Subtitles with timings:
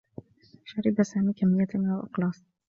[0.65, 2.43] شرب سامي كمّيّة من الأقراص.